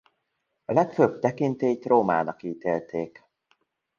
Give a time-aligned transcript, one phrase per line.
[0.65, 3.23] A legfőbb tekintélyt Rómának ítélték.